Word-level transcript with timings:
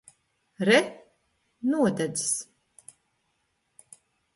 Re! 0.69 0.79
Nodedzis! 1.73 2.33